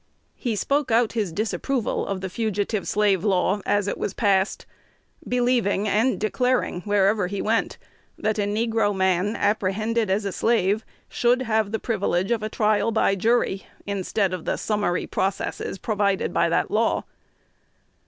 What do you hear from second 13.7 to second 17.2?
instead of the summary processes provided by the law.